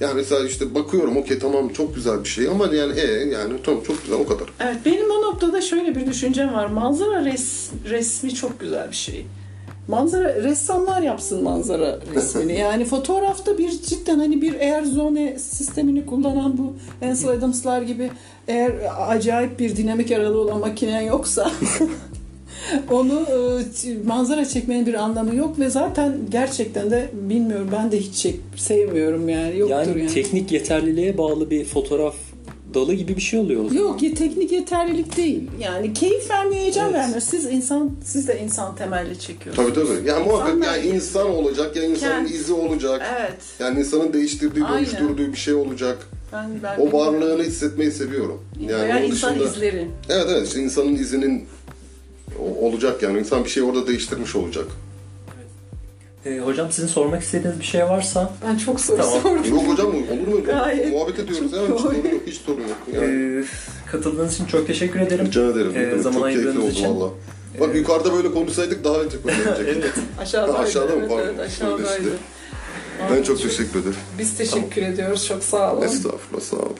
[0.00, 3.82] Yani mesela işte bakıyorum okey tamam çok güzel bir şey ama yani e yani tamam
[3.86, 4.48] çok güzel o kadar.
[4.60, 6.66] Evet benim o noktada şöyle bir düşüncem var.
[6.66, 9.26] Manzara res, resmi çok güzel bir şey.
[9.88, 12.58] Manzara ressamlar yapsın manzara resmini.
[12.58, 16.74] Yani fotoğrafta bir cidden hani bir eğer zone sistemini kullanan bu
[17.06, 18.10] Ansel Adams'lar gibi
[18.48, 18.72] eğer
[19.08, 21.50] acayip bir dinamik aralığı olan makinen yoksa
[22.90, 23.20] onu
[23.84, 28.40] e, manzara çekmenin bir anlamı yok ve zaten gerçekten de bilmiyorum ben de hiç çek,
[28.56, 30.06] sevmiyorum yani yoktur Yani, yani.
[30.14, 32.14] teknik yeterliliğe bağlı bir fotoğraf
[32.74, 33.82] dalı gibi bir şey oluyor o zaman.
[33.82, 35.42] Yok ya teknik yeterlilik değil.
[35.60, 36.94] Yani keyif vermiyor, heyecan Evet.
[36.94, 37.20] vermiyor.
[37.20, 39.74] Siz insan, siz de insan temelli çekiyorsunuz.
[39.74, 40.08] Tabii tabii.
[40.08, 43.02] Yani muhakkak yani insan olacak ya insanın Kend- izi olacak.
[43.20, 43.34] Evet.
[43.58, 44.78] Yani insanın değiştirdiği, Aynen.
[44.78, 45.98] dönüştürdüğü bir şey olacak.
[46.32, 48.40] Ben, ben O varlığını hissetmeyi seviyorum.
[48.60, 49.88] Yani onun insan dışında- izleri.
[50.08, 51.44] Evet evet işte insanın izinin
[52.38, 54.64] olacak yani insan bir şey orada değiştirmiş olacak.
[56.26, 59.20] Ee, hocam sizin sormak istediğiniz bir şey varsa Ben çok soru Tamam.
[59.22, 59.50] sordum.
[59.54, 60.44] Yok hocam olur mu?
[60.44, 62.22] Gayet Muhabbet ediyoruz çok ya hiç sorun yok.
[62.26, 62.76] Hiç sorun yok.
[62.94, 63.40] Yani.
[63.40, 63.44] e,
[63.90, 65.26] katıldığınız için çok teşekkür ederim.
[65.26, 65.72] Rica ederim.
[65.74, 67.00] Ee, Evet, zaman çok keyifli ayırdığınız oldu için.
[67.00, 67.10] valla.
[67.60, 69.66] Bak Ee, yukarıda böyle konuşsaydık daha önce konuşacaktık.
[69.68, 69.84] evet.
[70.18, 70.56] Aşağıdaydı.
[70.56, 70.98] Ha, aşağıda mı?
[71.00, 71.24] evet, Pardon.
[71.28, 72.04] evet, aşağıdaydı.
[72.04, 73.96] Öyle Ben çok teşekkür ederim.
[74.18, 75.26] Biz teşekkür ediyoruz.
[75.26, 75.82] Çok sağ olun.
[75.82, 76.76] Estağfurullah sağ olun.